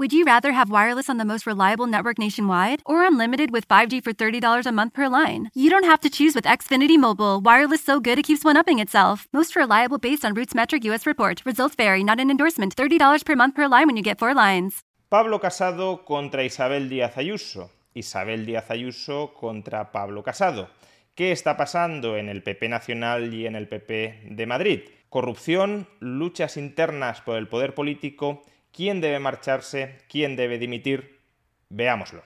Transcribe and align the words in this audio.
Would 0.00 0.14
you 0.14 0.24
rather 0.24 0.52
have 0.52 0.70
wireless 0.70 1.10
on 1.10 1.18
the 1.18 1.26
most 1.26 1.46
reliable 1.46 1.86
network 1.86 2.18
nationwide 2.18 2.80
or 2.86 3.04
unlimited 3.04 3.50
with 3.50 3.68
5G 3.68 4.02
for 4.02 4.14
$30 4.14 4.64
a 4.64 4.72
month 4.72 4.94
per 4.94 5.10
line? 5.10 5.50
You 5.54 5.68
don't 5.68 5.84
have 5.84 6.00
to 6.00 6.08
choose 6.08 6.34
with 6.34 6.48
Xfinity 6.48 6.96
Mobile. 6.96 7.42
Wireless 7.42 7.84
so 7.84 8.00
good 8.00 8.18
it 8.18 8.24
keeps 8.24 8.42
one 8.42 8.56
upping 8.56 8.78
itself. 8.78 9.28
Most 9.30 9.54
reliable 9.54 9.98
based 9.98 10.24
on 10.24 10.32
Roots 10.32 10.54
Metric 10.54 10.84
US 10.84 11.06
report. 11.06 11.42
Results 11.44 11.74
vary, 11.76 12.02
not 12.02 12.18
an 12.18 12.30
endorsement. 12.30 12.74
$30 12.74 13.26
per 13.26 13.36
month 13.36 13.54
per 13.54 13.68
line 13.68 13.86
when 13.86 13.96
you 13.98 14.02
get 14.02 14.18
four 14.18 14.32
lines. 14.32 14.80
Pablo 15.10 15.38
Casado 15.38 16.02
contra 16.06 16.44
Isabel 16.44 16.88
Díaz 16.88 17.18
Ayuso. 17.18 17.70
Isabel 17.92 18.46
Díaz 18.46 18.70
Ayuso 18.70 19.34
contra 19.34 19.92
Pablo 19.92 20.22
Casado. 20.22 20.70
¿Qué 21.14 21.30
está 21.30 21.58
pasando 21.58 22.16
en 22.16 22.30
el 22.30 22.42
PP 22.42 22.70
nacional 22.70 23.34
y 23.34 23.46
en 23.46 23.54
el 23.54 23.68
PP 23.68 24.28
de 24.30 24.46
Madrid? 24.46 24.80
Corrupción, 25.10 25.88
luchas 25.98 26.56
internas 26.56 27.20
por 27.20 27.36
el 27.36 27.48
poder 27.48 27.74
político 27.74 28.42
quién 28.72 29.00
debe 29.00 29.18
marcharse, 29.18 29.98
quién 30.08 30.36
debe 30.36 30.58
dimitir. 30.58 31.20
Veámoslo. 31.68 32.22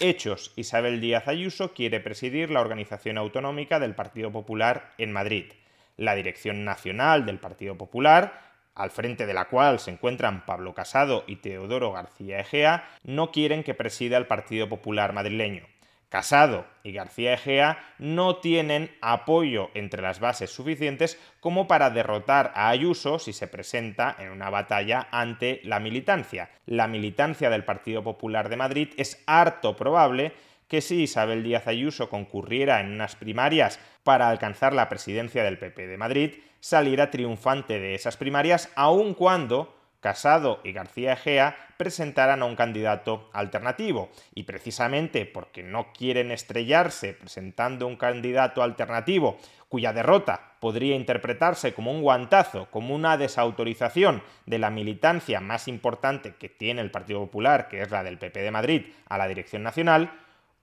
Hechos. 0.00 0.52
Isabel 0.56 1.00
Díaz 1.00 1.28
Ayuso 1.28 1.74
quiere 1.74 2.00
presidir 2.00 2.50
la 2.50 2.62
organización 2.62 3.18
autonómica 3.18 3.78
del 3.78 3.94
Partido 3.94 4.32
Popular 4.32 4.92
en 4.96 5.12
Madrid. 5.12 5.52
La 5.98 6.14
dirección 6.14 6.64
nacional 6.64 7.26
del 7.26 7.38
Partido 7.38 7.76
Popular, 7.76 8.40
al 8.74 8.90
frente 8.90 9.26
de 9.26 9.34
la 9.34 9.48
cual 9.48 9.78
se 9.78 9.90
encuentran 9.90 10.46
Pablo 10.46 10.72
Casado 10.72 11.24
y 11.26 11.36
Teodoro 11.36 11.92
García 11.92 12.40
Egea, 12.40 12.88
no 13.04 13.30
quieren 13.30 13.62
que 13.62 13.74
presida 13.74 14.16
el 14.16 14.26
Partido 14.26 14.70
Popular 14.70 15.12
madrileño. 15.12 15.66
Casado 16.10 16.66
y 16.82 16.90
García 16.90 17.34
Egea 17.34 17.78
no 17.98 18.36
tienen 18.36 18.90
apoyo 19.00 19.70
entre 19.74 20.02
las 20.02 20.18
bases 20.18 20.50
suficientes 20.50 21.18
como 21.38 21.68
para 21.68 21.90
derrotar 21.90 22.52
a 22.56 22.68
Ayuso 22.68 23.20
si 23.20 23.32
se 23.32 23.46
presenta 23.46 24.16
en 24.18 24.30
una 24.30 24.50
batalla 24.50 25.06
ante 25.12 25.60
la 25.62 25.78
militancia. 25.78 26.50
La 26.66 26.88
militancia 26.88 27.48
del 27.48 27.64
Partido 27.64 28.02
Popular 28.02 28.48
de 28.48 28.56
Madrid 28.56 28.88
es 28.96 29.22
harto 29.26 29.76
probable 29.76 30.32
que 30.66 30.80
si 30.80 31.02
Isabel 31.02 31.44
Díaz 31.44 31.68
Ayuso 31.68 32.10
concurriera 32.10 32.80
en 32.80 32.90
unas 32.90 33.14
primarias 33.14 33.78
para 34.02 34.28
alcanzar 34.28 34.72
la 34.72 34.88
presidencia 34.88 35.44
del 35.44 35.58
PP 35.58 35.86
de 35.86 35.96
Madrid, 35.96 36.34
saliera 36.58 37.10
triunfante 37.10 37.78
de 37.78 37.94
esas 37.94 38.16
primarias, 38.16 38.68
aun 38.74 39.14
cuando 39.14 39.79
Casado 40.00 40.60
y 40.64 40.72
García 40.72 41.12
Egea 41.12 41.56
presentaran 41.76 42.42
a 42.42 42.46
un 42.46 42.56
candidato 42.56 43.30
alternativo. 43.32 44.10
Y 44.34 44.42
precisamente 44.42 45.26
porque 45.26 45.62
no 45.62 45.92
quieren 45.92 46.30
estrellarse 46.30 47.14
presentando 47.14 47.86
un 47.86 47.96
candidato 47.96 48.62
alternativo 48.62 49.38
cuya 49.68 49.92
derrota 49.92 50.54
podría 50.58 50.96
interpretarse 50.96 51.72
como 51.74 51.92
un 51.92 52.02
guantazo, 52.02 52.66
como 52.70 52.94
una 52.94 53.16
desautorización 53.16 54.22
de 54.44 54.58
la 54.58 54.68
militancia 54.68 55.40
más 55.40 55.68
importante 55.68 56.34
que 56.34 56.48
tiene 56.48 56.80
el 56.80 56.90
Partido 56.90 57.20
Popular, 57.20 57.68
que 57.68 57.80
es 57.80 57.90
la 57.90 58.02
del 58.02 58.18
PP 58.18 58.42
de 58.42 58.50
Madrid, 58.50 58.86
a 59.08 59.16
la 59.16 59.28
dirección 59.28 59.62
nacional, 59.62 60.10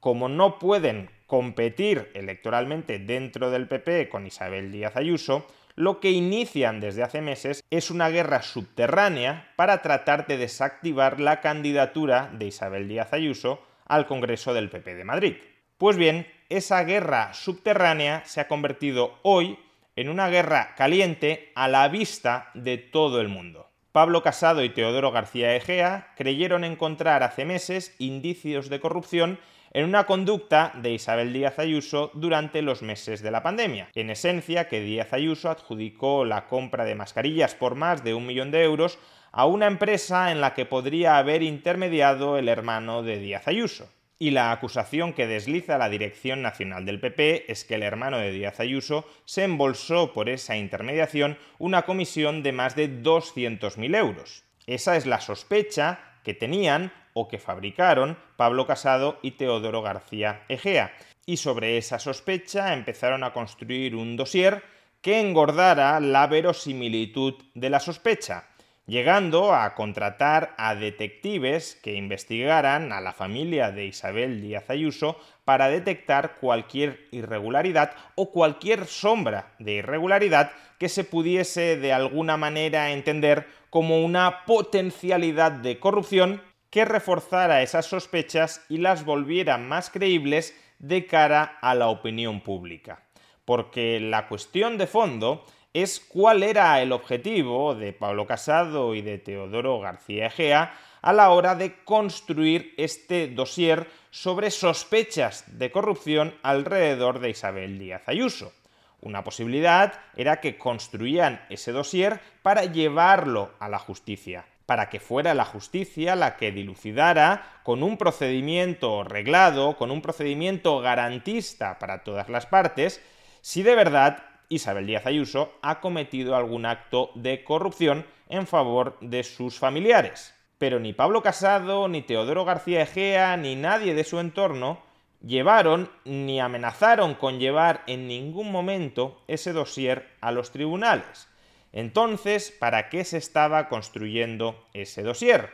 como 0.02 0.30
no 0.30 0.60
pueden 0.60 1.10
competir 1.26 2.12
electoralmente 2.14 3.00
dentro 3.00 3.50
del 3.50 3.68
PP 3.68 4.10
con 4.10 4.28
Isabel 4.28 4.72
Díaz 4.72 4.96
Ayuso, 4.96 5.48
lo 5.78 6.00
que 6.00 6.10
inician 6.10 6.80
desde 6.80 7.04
hace 7.04 7.22
meses 7.22 7.64
es 7.70 7.92
una 7.92 8.10
guerra 8.10 8.42
subterránea 8.42 9.54
para 9.56 9.84
tratar 9.84 10.26
de 10.26 10.38
desactivar 10.38 11.20
la 11.20 11.40
candidatura 11.40 12.32
de 12.34 12.48
Isabel 12.48 12.88
Díaz 12.88 13.14
Ayuso 13.14 13.62
al 13.86 14.08
Congreso 14.08 14.56
del 14.56 14.72
PP 14.72 14.96
de 14.96 15.04
Madrid. 15.04 15.36
Pues 15.78 15.96
bien, 15.96 16.28
esa 16.50 16.84
guerra 16.84 17.32
subterránea 17.36 18.24
se 18.26 18.42
ha 18.42 18.48
convertido 18.48 19.20
hoy 19.22 19.60
en 19.96 20.10
una 20.10 20.30
guerra 20.30 20.74
caliente 20.76 21.52
a 21.54 21.68
la 21.68 21.88
vista 21.90 22.50
de 22.56 22.80
todo 22.80 23.22
el 23.22 23.28
mundo. 23.28 23.70
Pablo 23.92 24.24
Casado 24.24 24.64
y 24.64 24.70
Teodoro 24.70 25.12
García 25.12 25.56
Egea 25.56 26.12
creyeron 26.18 26.64
encontrar 26.64 27.22
hace 27.22 27.46
meses 27.46 27.96
indicios 28.00 28.70
de 28.70 28.80
corrupción 28.80 29.40
en 29.74 29.86
una 29.86 30.06
conducta 30.06 30.74
de 30.82 30.92
Isabel 30.92 31.34
Díaz 31.34 31.60
Ayuso 31.60 32.12
durante 32.14 32.62
los 32.62 32.82
meses 32.82 33.22
de 33.22 33.32
la 33.32 33.44
pandemia. 33.44 33.90
En 33.96 34.10
esencia, 34.10 34.68
que 34.68 34.82
Díaz 34.82 35.14
Ayuso 35.14 35.50
adjudicó 35.50 36.26
la 36.26 36.48
compra 36.48 36.86
de 36.86 36.96
mascarillas 36.96 37.56
por 37.56 37.76
más 37.76 38.04
de 38.04 38.14
un 38.14 38.26
millón 38.26 38.52
de 38.52 38.64
euros 38.64 39.00
a 39.32 39.46
una 39.46 39.68
empresa 39.68 40.32
en 40.32 40.42
la 40.42 40.54
que 40.54 40.66
podría 40.66 41.18
haber 41.18 41.44
intermediado 41.44 42.38
el 42.38 42.50
hermano 42.50 43.04
de 43.04 43.20
Díaz 43.20 43.48
Ayuso. 43.48 43.90
Y 44.20 44.32
la 44.32 44.52
acusación 44.52 45.14
que 45.14 45.28
desliza 45.28 45.78
la 45.78 45.90
Dirección 45.90 46.42
Nacional 46.42 46.86
del 46.86 47.00
PP 47.00 47.52
es 47.52 47.64
que 47.66 47.76
el 47.76 47.84
hermano 47.84 48.18
de 48.18 48.32
Díaz 48.32 48.60
Ayuso 48.60 49.06
se 49.26 49.44
embolsó 49.44 50.12
por 50.12 50.28
esa 50.28 50.58
intermediación 50.58 51.38
una 51.60 51.84
comisión 51.84 52.42
de 52.42 52.52
más 52.52 52.76
de 52.76 52.90
200.000 53.04 53.96
euros. 53.96 54.44
Esa 54.66 54.98
es 54.98 55.06
la 55.06 55.22
sospecha 55.22 56.17
que 56.28 56.34
tenían 56.34 56.92
o 57.14 57.30
que 57.30 57.40
fabricaron 57.40 58.18
Pablo 58.36 58.68
Casado 58.68 59.18
y 59.22 59.32
Teodoro 59.40 59.82
García 59.82 60.44
Egea. 60.50 60.92
Y 61.26 61.38
sobre 61.38 61.78
esa 61.78 62.00
sospecha 62.00 62.74
empezaron 62.74 63.24
a 63.24 63.32
construir 63.32 63.96
un 63.96 64.18
dossier 64.18 64.62
que 65.00 65.22
engordara 65.22 66.02
la 66.02 66.28
verosimilitud 66.28 67.36
de 67.54 67.70
la 67.70 67.80
sospecha, 67.80 68.44
llegando 68.88 69.56
a 69.56 69.74
contratar 69.74 70.54
a 70.58 70.76
detectives 70.76 71.80
que 71.82 71.94
investigaran 71.94 72.92
a 72.92 73.00
la 73.00 73.14
familia 73.14 73.72
de 73.72 73.86
Isabel 73.86 74.42
Díaz 74.42 74.70
Ayuso 74.70 75.18
para 75.46 75.70
detectar 75.70 76.40
cualquier 76.42 77.08
irregularidad 77.12 77.94
o 78.16 78.34
cualquier 78.34 78.86
sombra 78.86 79.54
de 79.60 79.76
irregularidad 79.76 80.52
que 80.78 80.90
se 80.90 81.06
pudiese 81.06 81.78
de 81.78 81.94
alguna 81.94 82.36
manera 82.36 82.92
entender 82.92 83.48
como 83.78 84.04
una 84.04 84.44
potencialidad 84.46 85.52
de 85.52 85.80
corrupción 85.80 86.42
que 86.72 86.84
reforzara 86.84 87.62
esas 87.62 87.86
sospechas 87.86 88.66
y 88.70 88.80
las 88.80 89.06
volviera 89.06 89.60
más 89.60 89.92
creíbles 89.92 90.60
de 90.80 91.06
cara 91.06 91.60
a 91.62 91.76
la 91.76 91.90
opinión 91.90 92.42
pública. 92.42 93.04
Porque 93.46 94.00
la 94.00 94.28
cuestión 94.28 94.80
de 94.80 94.88
fondo 94.88 95.46
es 95.74 96.00
cuál 96.00 96.42
era 96.42 96.82
el 96.82 96.92
objetivo 96.92 97.76
de 97.76 97.94
Pablo 97.94 98.26
Casado 98.26 98.96
y 98.96 99.04
de 99.04 99.20
Teodoro 99.20 99.80
García 99.80 100.26
Egea 100.26 100.74
a 101.04 101.14
la 101.14 101.30
hora 101.30 101.54
de 101.54 101.84
construir 101.84 102.74
este 102.78 103.28
dossier 103.28 103.88
sobre 104.10 104.50
sospechas 104.50 105.44
de 105.60 105.70
corrupción 105.70 106.34
alrededor 106.42 107.20
de 107.20 107.30
Isabel 107.30 107.78
Díaz 107.78 108.02
Ayuso. 108.08 108.54
Una 109.02 109.24
posibilidad 109.24 109.94
era 110.16 110.40
que 110.40 110.58
construían 110.58 111.46
ese 111.50 111.72
dossier 111.72 112.20
para 112.42 112.66
llevarlo 112.66 113.52
a 113.60 113.70
la 113.70 113.80
justicia, 113.80 114.46
para 114.66 114.90
que 114.90 115.00
fuera 115.00 115.34
la 115.34 115.46
justicia 115.46 116.16
la 116.16 116.36
que 116.36 116.52
dilucidara 116.52 117.62
con 117.64 117.84
un 117.84 117.98
procedimiento 117.98 119.04
reglado, 119.04 119.78
con 119.78 119.92
un 119.92 120.02
procedimiento 120.02 120.80
garantista 120.80 121.78
para 121.80 122.04
todas 122.04 122.28
las 122.30 122.48
partes, 122.48 123.02
si 123.42 123.64
de 123.64 123.76
verdad 123.76 124.24
Isabel 124.50 124.88
Díaz 124.88 125.06
Ayuso 125.06 125.54
ha 125.62 125.80
cometido 125.80 126.36
algún 126.36 126.66
acto 126.66 127.12
de 127.16 127.44
corrupción 127.44 128.06
en 128.30 128.48
favor 128.48 128.98
de 129.00 129.24
sus 129.24 129.60
familiares. 129.60 130.34
Pero 130.58 130.80
ni 130.80 130.94
Pablo 130.94 131.22
Casado, 131.22 131.88
ni 131.88 132.02
Teodoro 132.02 132.46
García 132.46 132.82
Egea, 132.82 133.38
ni 133.38 133.56
nadie 133.56 133.94
de 133.94 134.04
su 134.04 134.20
entorno 134.20 134.87
llevaron 135.26 135.90
ni 136.06 136.40
amenazaron 136.40 137.16
con 137.16 137.40
llevar 137.40 137.84
en 137.88 138.08
ningún 138.08 138.52
momento 138.52 139.22
ese 139.28 139.54
dossier 139.54 140.08
a 140.22 140.32
los 140.32 140.52
tribunales. 140.52 141.28
Entonces, 141.74 142.52
¿para 142.52 142.90
qué 142.90 143.04
se 143.04 143.18
estaba 143.18 143.70
construyendo 143.70 144.68
ese 144.74 145.04
dossier? 145.04 145.50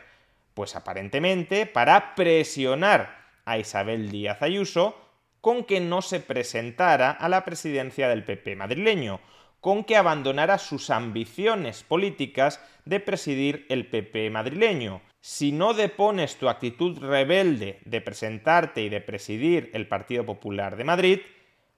Pues 0.54 0.76
aparentemente 0.76 1.66
para 1.66 2.14
presionar 2.14 3.24
a 3.44 3.58
Isabel 3.58 4.10
Díaz 4.10 4.40
Ayuso 4.42 4.96
con 5.40 5.64
que 5.64 5.80
no 5.80 6.00
se 6.00 6.20
presentara 6.20 7.10
a 7.10 7.28
la 7.28 7.44
presidencia 7.44 8.08
del 8.08 8.24
PP 8.24 8.56
madrileño, 8.56 9.20
con 9.64 9.82
que 9.82 9.96
abandonara 9.96 10.58
sus 10.58 10.90
ambiciones 10.90 11.84
políticas 11.84 12.60
de 12.84 13.00
presidir 13.00 13.64
el 13.70 13.86
PP 13.86 14.28
madrileño. 14.28 15.00
Si 15.22 15.52
no 15.52 15.72
depones 15.72 16.36
tu 16.36 16.50
actitud 16.50 16.98
rebelde 16.98 17.80
de 17.86 18.02
presentarte 18.02 18.82
y 18.82 18.90
de 18.90 19.00
presidir 19.00 19.70
el 19.72 19.88
Partido 19.88 20.26
Popular 20.26 20.76
de 20.76 20.84
Madrid, 20.84 21.20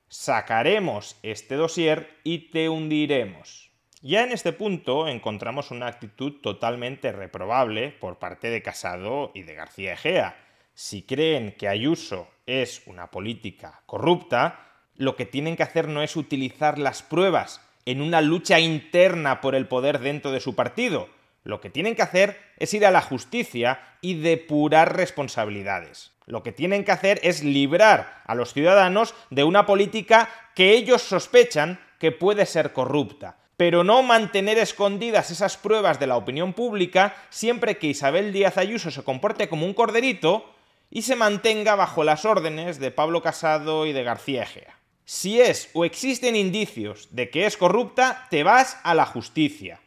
sacaremos 0.08 1.16
este 1.22 1.54
dossier 1.54 2.10
y 2.24 2.50
te 2.50 2.68
hundiremos. 2.68 3.70
Ya 4.02 4.24
en 4.24 4.32
este 4.32 4.52
punto 4.52 5.06
encontramos 5.06 5.70
una 5.70 5.86
actitud 5.86 6.40
totalmente 6.42 7.12
reprobable 7.12 7.92
por 7.92 8.18
parte 8.18 8.50
de 8.50 8.62
Casado 8.62 9.30
y 9.32 9.44
de 9.44 9.54
García 9.54 9.92
Egea. 9.92 10.44
Si 10.74 11.02
creen 11.02 11.54
que 11.56 11.68
Ayuso 11.68 12.26
es 12.46 12.82
una 12.86 13.12
política 13.12 13.84
corrupta, 13.86 14.72
lo 14.96 15.14
que 15.14 15.24
tienen 15.24 15.54
que 15.54 15.62
hacer 15.62 15.86
no 15.86 16.02
es 16.02 16.16
utilizar 16.16 16.80
las 16.80 17.04
pruebas 17.04 17.60
en 17.86 18.02
una 18.02 18.20
lucha 18.20 18.60
interna 18.60 19.40
por 19.40 19.54
el 19.54 19.66
poder 19.66 20.00
dentro 20.00 20.32
de 20.32 20.40
su 20.40 20.54
partido. 20.54 21.08
Lo 21.44 21.60
que 21.60 21.70
tienen 21.70 21.94
que 21.94 22.02
hacer 22.02 22.38
es 22.58 22.74
ir 22.74 22.84
a 22.84 22.90
la 22.90 23.00
justicia 23.00 23.80
y 24.00 24.14
depurar 24.14 24.96
responsabilidades. 24.96 26.12
Lo 26.26 26.42
que 26.42 26.50
tienen 26.50 26.84
que 26.84 26.90
hacer 26.90 27.20
es 27.22 27.44
librar 27.44 28.22
a 28.26 28.34
los 28.34 28.52
ciudadanos 28.52 29.14
de 29.30 29.44
una 29.44 29.64
política 29.64 30.28
que 30.56 30.72
ellos 30.72 31.02
sospechan 31.02 31.78
que 32.00 32.10
puede 32.10 32.46
ser 32.46 32.72
corrupta. 32.72 33.36
Pero 33.56 33.84
no 33.84 34.02
mantener 34.02 34.58
escondidas 34.58 35.30
esas 35.30 35.56
pruebas 35.56 36.00
de 36.00 36.08
la 36.08 36.16
opinión 36.16 36.52
pública 36.52 37.14
siempre 37.30 37.78
que 37.78 37.86
Isabel 37.86 38.32
Díaz 38.32 38.58
Ayuso 38.58 38.90
se 38.90 39.04
comporte 39.04 39.48
como 39.48 39.64
un 39.64 39.72
corderito 39.72 40.52
y 40.90 41.02
se 41.02 41.16
mantenga 41.16 41.76
bajo 41.76 42.02
las 42.04 42.24
órdenes 42.24 42.80
de 42.80 42.90
Pablo 42.90 43.22
Casado 43.22 43.86
y 43.86 43.92
de 43.92 44.02
García 44.02 44.42
Egea. 44.42 44.75
Si 45.08 45.40
es 45.40 45.70
o 45.72 45.84
existen 45.84 46.34
indicios 46.34 47.06
de 47.12 47.30
que 47.30 47.46
es 47.46 47.56
corrupta, 47.56 48.26
te 48.28 48.42
vas 48.42 48.80
a 48.82 48.92
la 48.92 49.06
justicia. 49.06 49.78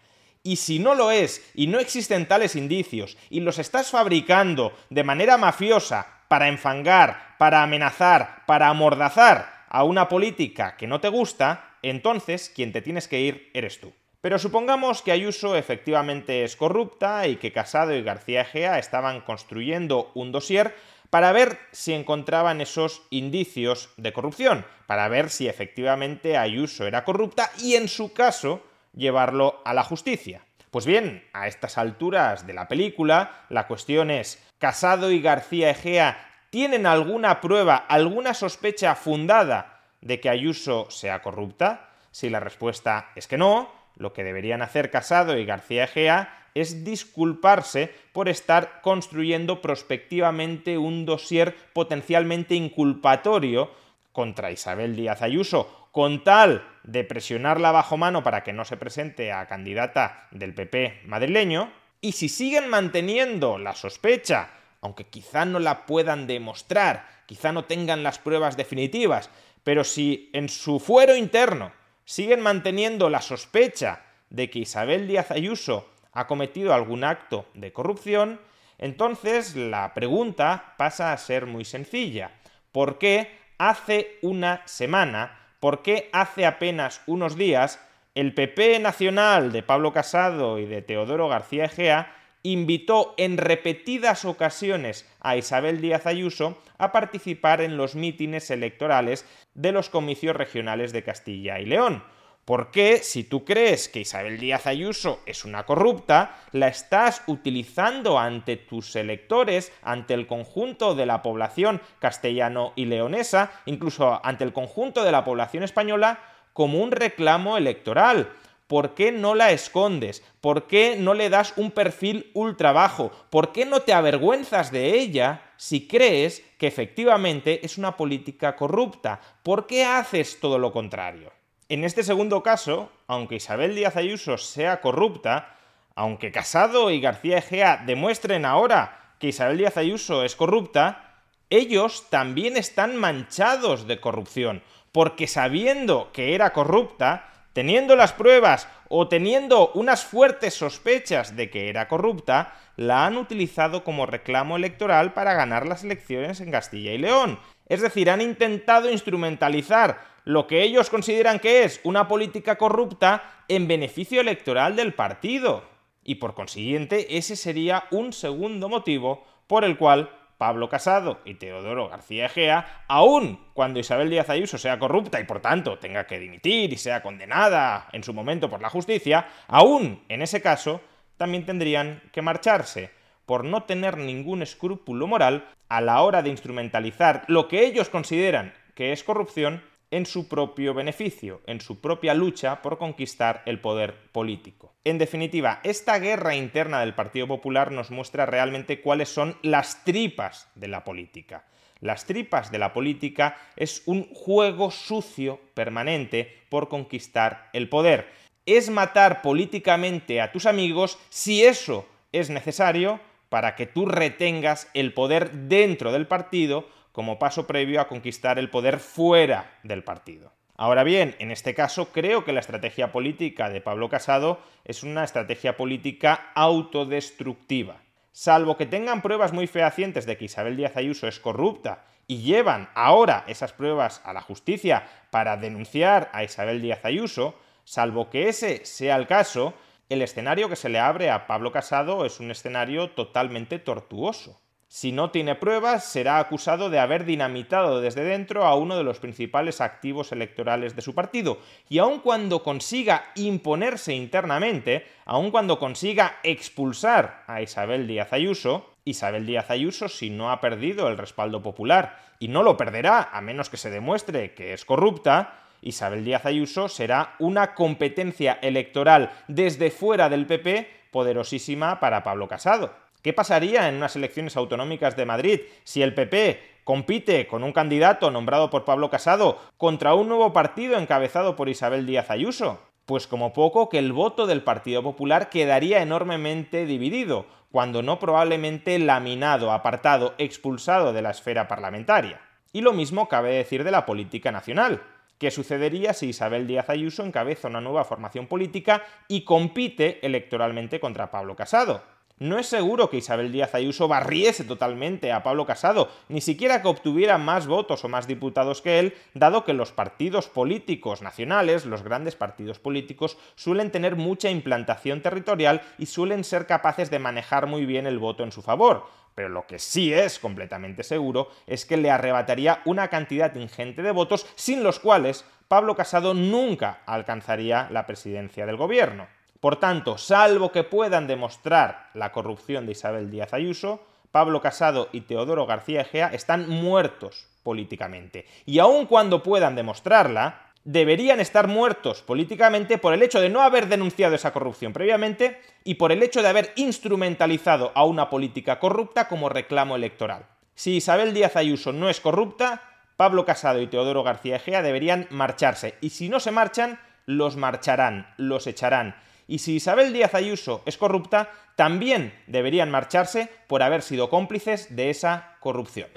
Y 0.43 0.55
si 0.55 0.79
no 0.79 0.95
lo 0.95 1.11
es 1.11 1.45
y 1.53 1.67
no 1.67 1.79
existen 1.79 2.25
tales 2.25 2.55
indicios 2.55 3.17
y 3.29 3.41
los 3.41 3.59
estás 3.59 3.91
fabricando 3.91 4.71
de 4.89 5.03
manera 5.03 5.37
mafiosa 5.37 6.07
para 6.29 6.47
enfangar, 6.47 7.35
para 7.37 7.63
amenazar, 7.63 8.43
para 8.47 8.69
amordazar 8.69 9.65
a 9.67 9.83
una 9.83 10.07
política 10.07 10.77
que 10.77 10.87
no 10.87 11.01
te 11.01 11.09
gusta, 11.09 11.75
entonces 11.81 12.49
quien 12.55 12.71
te 12.71 12.81
tienes 12.81 13.09
que 13.09 13.19
ir 13.19 13.51
eres 13.53 13.81
tú. 13.81 13.91
Pero 14.21 14.39
supongamos 14.39 15.01
que 15.01 15.11
Ayuso 15.11 15.57
efectivamente 15.57 16.45
es 16.45 16.55
corrupta 16.55 17.27
y 17.27 17.35
que 17.35 17.51
Casado 17.51 17.93
y 17.93 18.03
García 18.03 18.41
Egea 18.41 18.79
estaban 18.79 19.19
construyendo 19.19 20.11
un 20.13 20.31
dossier 20.31 20.75
para 21.09 21.31
ver 21.31 21.59
si 21.71 21.93
encontraban 21.93 22.61
esos 22.61 23.03
indicios 23.09 23.89
de 23.97 24.13
corrupción, 24.13 24.65
para 24.87 25.07
ver 25.07 25.29
si 25.29 25.47
efectivamente 25.47 26.37
Ayuso 26.37 26.85
era 26.85 27.03
corrupta 27.03 27.51
y 27.59 27.75
en 27.75 27.87
su 27.87 28.13
caso 28.13 28.63
llevarlo 28.93 29.61
a 29.65 29.73
la 29.73 29.83
justicia. 29.83 30.41
Pues 30.71 30.85
bien, 30.85 31.27
a 31.33 31.47
estas 31.47 31.77
alturas 31.77 32.45
de 32.45 32.53
la 32.53 32.67
película, 32.67 33.45
la 33.49 33.65
cuestión 33.65 34.11
es, 34.11 34.43
¿Casado 34.59 35.11
y 35.11 35.19
García 35.21 35.71
Egea 35.71 36.29
tienen 36.51 36.85
alguna 36.85 37.41
prueba, 37.41 37.75
alguna 37.75 38.33
sospecha 38.33 38.93
fundada 38.95 39.81
de 40.01 40.19
que 40.19 40.29
Ayuso 40.29 40.91
sea 40.91 41.21
corrupta? 41.21 41.89
Si 42.11 42.29
la 42.29 42.39
respuesta 42.39 43.09
es 43.15 43.27
que 43.27 43.37
no, 43.37 43.78
lo 43.99 44.13
que 44.13 44.23
deberían 44.23 44.63
hacer 44.63 44.89
Casado 44.89 45.37
y 45.37 45.45
García 45.45 45.83
Egea 45.83 46.47
es 46.55 46.83
disculparse 46.83 47.93
por 48.11 48.27
estar 48.27 48.81
construyendo 48.81 49.61
prospectivamente 49.61 50.77
un 50.79 51.05
dossier 51.05 51.55
potencialmente 51.73 52.55
inculpatorio 52.55 53.71
contra 54.11 54.51
Isabel 54.51 54.95
Díaz 54.95 55.21
Ayuso, 55.21 55.89
con 55.91 56.23
tal 56.23 56.67
de 56.83 57.03
presionarla 57.03 57.71
bajo 57.71 57.97
mano 57.97 58.23
para 58.23 58.43
que 58.43 58.53
no 58.53 58.65
se 58.65 58.77
presente 58.77 59.31
a 59.31 59.47
candidata 59.47 60.27
del 60.31 60.55
PP 60.55 61.01
madrileño, 61.05 61.71
y 62.01 62.13
si 62.13 62.29
siguen 62.29 62.69
manteniendo 62.69 63.57
la 63.57 63.75
sospecha, 63.75 64.49
aunque 64.81 65.05
quizá 65.05 65.45
no 65.45 65.59
la 65.59 65.85
puedan 65.85 66.25
demostrar, 66.25 67.05
quizá 67.25 67.51
no 67.51 67.65
tengan 67.65 68.01
las 68.01 68.17
pruebas 68.17 68.55
definitivas, 68.55 69.29
pero 69.63 69.83
si 69.83 70.29
en 70.33 70.47
su 70.47 70.79
fuero 70.79 71.15
interno 71.15 71.73
siguen 72.09 72.41
manteniendo 72.41 73.11
la 73.11 73.21
sospecha 73.21 74.01
de 74.31 74.49
que 74.49 74.57
Isabel 74.57 75.07
Díaz 75.07 75.29
Ayuso 75.29 75.87
ha 76.11 76.25
cometido 76.25 76.73
algún 76.73 77.03
acto 77.03 77.45
de 77.53 77.71
corrupción, 77.71 78.41
entonces 78.79 79.55
la 79.55 79.93
pregunta 79.93 80.73
pasa 80.75 81.13
a 81.13 81.17
ser 81.17 81.45
muy 81.45 81.65
sencilla. 81.65 82.31
¿Por 82.71 82.97
qué 82.97 83.37
hace 83.59 84.17
una 84.23 84.63
semana, 84.65 85.37
por 85.59 85.83
qué 85.83 86.09
hace 86.11 86.47
apenas 86.47 87.03
unos 87.05 87.35
días, 87.35 87.79
el 88.15 88.33
PP 88.33 88.79
nacional 88.79 89.51
de 89.51 89.61
Pablo 89.61 89.93
Casado 89.93 90.57
y 90.57 90.65
de 90.65 90.81
Teodoro 90.81 91.27
García 91.27 91.65
Egea 91.65 92.15
invitó 92.43 93.13
en 93.17 93.37
repetidas 93.37 94.25
ocasiones 94.25 95.07
a 95.19 95.35
Isabel 95.35 95.81
Díaz 95.81 96.05
Ayuso 96.05 96.57
a 96.77 96.91
participar 96.91 97.61
en 97.61 97.77
los 97.77 97.95
mítines 97.95 98.49
electorales 98.49 99.25
de 99.53 99.71
los 99.71 99.89
comicios 99.89 100.35
regionales 100.35 100.93
de 100.93 101.03
Castilla 101.03 101.59
y 101.59 101.65
León? 101.65 102.03
Porque 102.49 102.97
si 103.03 103.23
tú 103.23 103.45
crees 103.45 103.89
que 103.89 103.99
Isabel 103.99 104.39
Díaz 104.39 104.65
Ayuso 104.65 105.19
es 105.27 105.45
una 105.45 105.67
corrupta, 105.67 106.35
la 106.51 106.67
estás 106.67 107.21
utilizando 107.27 108.17
ante 108.17 108.57
tus 108.57 108.95
electores, 108.95 109.71
ante 109.83 110.15
el 110.15 110.25
conjunto 110.25 110.95
de 110.95 111.05
la 111.05 111.21
población 111.21 111.79
castellano 111.99 112.73
y 112.75 112.85
leonesa, 112.85 113.51
incluso 113.67 114.19
ante 114.25 114.45
el 114.45 114.53
conjunto 114.53 115.03
de 115.03 115.11
la 115.11 115.23
población 115.23 115.61
española, 115.61 116.21
como 116.53 116.79
un 116.79 116.91
reclamo 116.91 117.55
electoral. 117.55 118.31
¿Por 118.69 118.93
qué 118.93 119.11
no 119.11 119.33
la 119.33 119.49
escondes? 119.49 120.21
¿Por 120.41 120.67
qué 120.67 120.95
no 120.95 121.15
le 121.15 121.31
das 121.31 121.53
un 121.55 121.71
perfil 121.71 122.29
ultra 122.35 122.71
bajo? 122.71 123.11
¿Por 123.31 123.51
qué 123.51 123.65
no 123.65 123.79
te 123.79 123.93
avergüenzas 123.93 124.71
de 124.71 124.99
ella 124.99 125.41
si 125.57 125.87
crees 125.87 126.43
que 126.59 126.67
efectivamente 126.67 127.65
es 127.65 127.79
una 127.79 127.97
política 127.97 128.55
corrupta? 128.55 129.21
¿Por 129.41 129.65
qué 129.65 129.85
haces 129.85 130.39
todo 130.39 130.59
lo 130.59 130.71
contrario? 130.71 131.31
En 131.67 131.83
este 131.83 132.03
segundo 132.03 132.43
caso, 132.43 132.91
aunque 133.07 133.37
Isabel 133.37 133.73
Díaz 133.73 133.95
Ayuso 133.95 134.37
sea 134.37 134.81
corrupta, 134.81 135.57
aunque 135.95 136.31
Casado 136.31 136.91
y 136.91 137.01
García 137.01 137.39
Egea 137.39 137.83
demuestren 137.87 138.45
ahora 138.45 139.15
que 139.17 139.29
Isabel 139.29 139.57
Díaz 139.57 139.77
Ayuso 139.77 140.23
es 140.23 140.35
corrupta, 140.35 141.23
ellos 141.49 142.05
también 142.11 142.55
están 142.55 142.97
manchados 142.97 143.87
de 143.87 143.99
corrupción, 143.99 144.61
porque 144.91 145.25
sabiendo 145.25 146.11
que 146.13 146.35
era 146.35 146.53
corrupta, 146.53 147.29
teniendo 147.53 147.95
las 147.95 148.13
pruebas 148.13 148.67
o 148.89 149.07
teniendo 149.07 149.71
unas 149.73 150.03
fuertes 150.05 150.53
sospechas 150.53 151.35
de 151.35 151.49
que 151.49 151.69
era 151.69 151.87
corrupta, 151.87 152.53
la 152.75 153.05
han 153.05 153.17
utilizado 153.17 153.83
como 153.83 154.05
reclamo 154.05 154.55
electoral 154.55 155.13
para 155.13 155.33
ganar 155.33 155.67
las 155.67 155.83
elecciones 155.83 156.41
en 156.41 156.51
Castilla 156.51 156.93
y 156.93 156.97
León. 156.97 157.39
Es 157.67 157.81
decir, 157.81 158.09
han 158.09 158.21
intentado 158.21 158.89
instrumentalizar 158.89 160.01
lo 160.25 160.47
que 160.47 160.63
ellos 160.63 160.89
consideran 160.89 161.39
que 161.39 161.63
es 161.63 161.81
una 161.83 162.07
política 162.07 162.57
corrupta 162.57 163.43
en 163.47 163.67
beneficio 163.67 164.21
electoral 164.21 164.75
del 164.75 164.93
partido. 164.93 165.63
Y 166.03 166.15
por 166.15 166.33
consiguiente, 166.33 167.17
ese 167.17 167.35
sería 167.35 167.85
un 167.91 168.13
segundo 168.13 168.69
motivo 168.69 169.25
por 169.47 169.63
el 169.63 169.77
cual 169.77 170.09
Pablo 170.39 170.69
Casado 170.69 171.19
y 171.25 171.33
Teodoro 171.33 171.89
García 171.89 172.27
Egea, 172.27 172.83
aun 172.87 173.45
cuando 173.53 173.81
Isabel 173.81 174.09
Díaz 174.09 174.29
Ayuso 174.29 174.57
sea 174.57 174.79
corrupta 174.79 175.19
y 175.19 175.25
por 175.25 175.41
tanto 175.41 175.77
tenga 175.79 176.07
que 176.07 176.17
dimitir 176.17 176.71
y 176.71 176.77
sea 176.77 177.03
condenada 177.03 177.89
en 177.91 178.05
su 178.05 178.13
momento 178.13 178.49
por 178.49 178.61
la 178.61 178.69
justicia, 178.69 179.27
aún 179.49 180.01
en 180.07 180.21
ese 180.21 180.41
caso 180.41 180.79
también 181.17 181.45
tendrían 181.45 182.01
que 182.13 182.21
marcharse 182.21 182.89
por 183.25 183.43
no 183.43 183.63
tener 183.63 183.97
ningún 183.97 184.41
escrúpulo 184.41 185.07
moral 185.07 185.45
a 185.67 185.81
la 185.81 186.01
hora 186.01 186.21
de 186.21 186.29
instrumentalizar 186.29 187.25
lo 187.27 187.49
que 187.49 187.65
ellos 187.65 187.89
consideran 187.89 188.53
que 188.75 188.93
es 188.93 189.03
corrupción 189.03 189.61
en 189.91 190.05
su 190.05 190.27
propio 190.27 190.73
beneficio, 190.73 191.41
en 191.47 191.61
su 191.61 191.81
propia 191.81 192.13
lucha 192.13 192.61
por 192.61 192.77
conquistar 192.77 193.41
el 193.45 193.59
poder 193.59 193.95
político. 194.11 194.73
En 194.83 194.97
definitiva, 194.97 195.59
esta 195.63 195.99
guerra 195.99 196.35
interna 196.35 196.79
del 196.79 196.93
Partido 196.93 197.27
Popular 197.27 197.71
nos 197.71 197.91
muestra 197.91 198.25
realmente 198.25 198.81
cuáles 198.81 199.09
son 199.09 199.37
las 199.41 199.83
tripas 199.83 200.49
de 200.55 200.67
la 200.67 200.83
política. 200.83 201.45
Las 201.81 202.05
tripas 202.05 202.51
de 202.51 202.59
la 202.59 202.73
política 202.73 203.37
es 203.55 203.83
un 203.85 204.13
juego 204.13 204.69
sucio 204.69 205.39
permanente 205.53 206.43
por 206.49 206.67
conquistar 206.67 207.49
el 207.53 207.69
poder. 207.69 208.09
Es 208.45 208.69
matar 208.69 209.21
políticamente 209.21 210.21
a 210.21 210.31
tus 210.31 210.45
amigos 210.45 210.99
si 211.09 211.43
eso 211.43 211.87
es 212.11 212.29
necesario 212.29 212.99
para 213.29 213.55
que 213.55 213.65
tú 213.65 213.85
retengas 213.85 214.69
el 214.73 214.93
poder 214.93 215.31
dentro 215.31 215.91
del 215.91 216.07
partido 216.07 216.67
como 216.99 217.17
paso 217.17 217.47
previo 217.47 217.79
a 217.79 217.87
conquistar 217.87 218.39
el 218.39 218.49
poder 218.49 218.77
fuera 218.77 219.57
del 219.63 219.85
partido. 219.85 220.33
Ahora 220.57 220.83
bien, 220.83 221.15
en 221.19 221.31
este 221.31 221.55
caso 221.55 221.93
creo 221.93 222.25
que 222.25 222.33
la 222.33 222.41
estrategia 222.41 222.91
política 222.91 223.49
de 223.49 223.61
Pablo 223.61 223.87
Casado 223.87 224.41
es 224.65 224.83
una 224.83 225.05
estrategia 225.05 225.55
política 225.55 226.33
autodestructiva. 226.35 227.77
Salvo 228.11 228.57
que 228.57 228.65
tengan 228.65 229.01
pruebas 229.01 229.31
muy 229.31 229.47
fehacientes 229.47 230.05
de 230.05 230.17
que 230.17 230.25
Isabel 230.25 230.57
Díaz 230.57 230.75
Ayuso 230.75 231.07
es 231.07 231.21
corrupta 231.21 231.85
y 232.05 232.17
llevan 232.17 232.69
ahora 232.75 233.23
esas 233.27 233.53
pruebas 233.53 234.01
a 234.03 234.11
la 234.11 234.19
justicia 234.19 234.85
para 235.09 235.37
denunciar 235.37 236.09
a 236.11 236.25
Isabel 236.25 236.61
Díaz 236.61 236.83
Ayuso, 236.83 237.39
salvo 237.63 238.09
que 238.09 238.27
ese 238.27 238.65
sea 238.65 238.97
el 238.97 239.07
caso, 239.07 239.53
el 239.87 240.01
escenario 240.01 240.49
que 240.49 240.57
se 240.57 240.67
le 240.67 240.79
abre 240.79 241.11
a 241.11 241.27
Pablo 241.27 241.53
Casado 241.53 242.03
es 242.03 242.19
un 242.19 242.29
escenario 242.29 242.89
totalmente 242.89 243.57
tortuoso. 243.57 244.41
Si 244.71 244.91
no 244.91 245.09
tiene 245.09 245.33
pruebas, 245.33 245.83
será 245.85 246.19
acusado 246.19 246.69
de 246.69 246.77
haber 246.77 247.03
dinamitado 247.03 247.81
desde 247.81 248.03
dentro 248.03 248.45
a 248.45 248.53
uno 248.53 248.77
de 248.77 248.83
los 248.83 248.99
principales 248.99 249.61
activos 249.61 250.11
electorales 250.11 250.75
de 250.75 250.83
su 250.83 250.93
partido. 250.93 251.39
Y 251.69 251.79
aun 251.79 252.01
cuando 252.01 252.43
consiga 252.43 253.05
imponerse 253.15 253.95
internamente, 253.95 254.85
aun 255.05 255.31
cuando 255.31 255.57
consiga 255.57 256.19
expulsar 256.21 257.23
a 257.25 257.41
Isabel 257.41 257.87
Díaz 257.87 258.13
Ayuso, 258.13 258.69
Isabel 258.85 259.25
Díaz 259.25 259.49
Ayuso, 259.49 259.89
si 259.89 260.11
no 260.11 260.31
ha 260.31 260.39
perdido 260.39 260.87
el 260.87 260.99
respaldo 260.99 261.41
popular, 261.41 261.97
y 262.19 262.27
no 262.27 262.43
lo 262.43 262.55
perderá 262.55 263.09
a 263.11 263.21
menos 263.21 263.49
que 263.49 263.57
se 263.57 263.71
demuestre 263.71 264.35
que 264.35 264.53
es 264.53 264.65
corrupta, 264.65 265.33
Isabel 265.63 266.05
Díaz 266.05 266.27
Ayuso 266.27 266.69
será 266.69 267.15
una 267.17 267.55
competencia 267.55 268.37
electoral 268.43 269.13
desde 269.27 269.71
fuera 269.71 270.09
del 270.09 270.27
PP 270.27 270.69
poderosísima 270.91 271.79
para 271.79 272.03
Pablo 272.03 272.27
Casado. 272.27 272.88
¿Qué 273.01 273.13
pasaría 273.13 273.69
en 273.69 273.75
unas 273.75 273.95
elecciones 273.95 274.35
autonómicas 274.35 274.97
de 274.97 275.05
Madrid 275.05 275.41
si 275.63 275.81
el 275.81 275.93
PP 275.93 276.59
compite 276.65 277.27
con 277.27 277.43
un 277.43 277.53
candidato 277.53 278.11
nombrado 278.11 278.49
por 278.49 278.65
Pablo 278.65 278.89
Casado 278.89 279.39
contra 279.55 279.93
un 279.93 280.09
nuevo 280.09 280.33
partido 280.33 280.77
encabezado 280.77 281.37
por 281.37 281.47
Isabel 281.47 281.85
Díaz 281.85 282.11
Ayuso? 282.11 282.59
Pues 282.85 283.07
como 283.07 283.31
poco 283.31 283.69
que 283.69 283.77
el 283.77 283.93
voto 283.93 284.27
del 284.27 284.43
Partido 284.43 284.83
Popular 284.83 285.29
quedaría 285.29 285.81
enormemente 285.81 286.65
dividido, 286.65 287.25
cuando 287.51 287.81
no 287.83 287.99
probablemente 287.99 288.77
laminado, 288.79 289.51
apartado, 289.51 290.13
expulsado 290.17 290.91
de 290.91 291.01
la 291.01 291.11
esfera 291.11 291.47
parlamentaria. 291.47 292.19
Y 292.51 292.61
lo 292.61 292.73
mismo 292.73 293.07
cabe 293.07 293.35
decir 293.35 293.63
de 293.63 293.71
la 293.71 293.85
política 293.85 294.31
nacional. 294.31 294.81
¿Qué 295.19 295.31
sucedería 295.31 295.93
si 295.93 296.09
Isabel 296.09 296.47
Díaz 296.47 296.69
Ayuso 296.69 297.05
encabeza 297.05 297.47
una 297.47 297.61
nueva 297.61 297.85
formación 297.85 298.27
política 298.27 298.83
y 299.07 299.23
compite 299.23 300.05
electoralmente 300.05 300.79
contra 300.79 301.11
Pablo 301.11 301.35
Casado? 301.35 301.83
No 302.19 302.37
es 302.37 302.47
seguro 302.47 302.89
que 302.89 302.97
Isabel 302.97 303.31
Díaz 303.31 303.55
Ayuso 303.55 303.87
barriese 303.87 304.43
totalmente 304.43 305.11
a 305.11 305.23
Pablo 305.23 305.45
Casado, 305.45 305.89
ni 306.09 306.21
siquiera 306.21 306.61
que 306.61 306.67
obtuviera 306.67 307.17
más 307.17 307.47
votos 307.47 307.83
o 307.83 307.89
más 307.89 308.07
diputados 308.07 308.61
que 308.61 308.79
él, 308.79 308.93
dado 309.13 309.45
que 309.45 309.53
los 309.53 309.71
partidos 309.71 310.27
políticos 310.27 311.01
nacionales, 311.01 311.65
los 311.65 311.83
grandes 311.83 312.15
partidos 312.15 312.59
políticos, 312.59 313.17
suelen 313.35 313.71
tener 313.71 313.95
mucha 313.95 314.29
implantación 314.29 315.01
territorial 315.01 315.61
y 315.77 315.85
suelen 315.85 316.23
ser 316.23 316.45
capaces 316.45 316.89
de 316.89 316.99
manejar 316.99 317.47
muy 317.47 317.65
bien 317.65 317.87
el 317.87 317.99
voto 317.99 318.23
en 318.23 318.31
su 318.31 318.41
favor. 318.41 318.85
Pero 319.15 319.29
lo 319.29 319.47
que 319.47 319.59
sí 319.59 319.93
es 319.93 320.19
completamente 320.19 320.83
seguro 320.83 321.29
es 321.47 321.65
que 321.65 321.77
le 321.77 321.91
arrebataría 321.91 322.61
una 322.65 322.89
cantidad 322.89 323.33
ingente 323.35 323.81
de 323.81 323.91
votos 323.91 324.25
sin 324.35 324.63
los 324.63 324.79
cuales 324.79 325.25
Pablo 325.47 325.75
Casado 325.75 326.13
nunca 326.13 326.81
alcanzaría 326.85 327.67
la 327.71 327.85
presidencia 327.85 328.45
del 328.45 328.55
gobierno. 328.55 329.07
Por 329.39 329.55
tanto, 329.55 329.97
salvo 329.97 330.51
que 330.51 330.63
puedan 330.63 331.07
demostrar 331.07 331.89
la 331.93 332.11
corrupción 332.11 332.65
de 332.65 332.73
Isabel 332.73 333.09
Díaz 333.09 333.33
Ayuso, 333.33 333.81
Pablo 334.11 334.41
Casado 334.41 334.89
y 334.91 335.01
Teodoro 335.01 335.45
García 335.45 335.81
Egea 335.81 336.07
están 336.07 336.49
muertos 336.49 337.27
políticamente. 337.43 338.25
Y 338.45 338.59
aun 338.59 338.85
cuando 338.85 339.23
puedan 339.23 339.55
demostrarla, 339.55 340.49
deberían 340.65 341.21
estar 341.21 341.47
muertos 341.47 342.01
políticamente 342.01 342.77
por 342.77 342.93
el 342.93 343.01
hecho 343.01 343.21
de 343.21 343.29
no 343.29 343.41
haber 343.41 343.67
denunciado 343.67 344.15
esa 344.15 344.33
corrupción 344.33 344.73
previamente 344.73 345.39
y 345.63 345.75
por 345.75 345.91
el 345.91 346.03
hecho 346.03 346.21
de 346.21 346.27
haber 346.27 346.51
instrumentalizado 346.57 347.71
a 347.75 347.85
una 347.85 348.09
política 348.09 348.59
corrupta 348.59 349.07
como 349.07 349.29
reclamo 349.29 349.75
electoral. 349.75 350.25
Si 350.53 350.75
Isabel 350.75 351.13
Díaz 351.13 351.37
Ayuso 351.37 351.71
no 351.71 351.89
es 351.89 352.01
corrupta, 352.01 352.63
Pablo 352.97 353.23
Casado 353.23 353.61
y 353.61 353.67
Teodoro 353.67 354.03
García 354.03 354.35
Egea 354.35 354.61
deberían 354.61 355.07
marcharse. 355.09 355.75
Y 355.79 355.91
si 355.91 356.09
no 356.09 356.19
se 356.19 356.31
marchan, 356.31 356.79
los 357.05 357.37
marcharán, 357.37 358.13
los 358.17 358.45
echarán 358.45 358.95
y 359.29 359.39
si 359.39 359.55
Isabel 359.55 359.93
Díaz 359.93 360.15
Ayuso 360.15 360.63
es 360.65 360.75
corrupta, 360.77 361.29
también 361.55 362.13
deberían 362.25 362.71
marcharse 362.71 363.29
por 363.47 363.61
haber 363.61 363.83
sido 363.83 364.09
cómplices 364.09 364.75
de 364.75 364.89
esa 364.89 365.35
corrupción. 365.39 365.87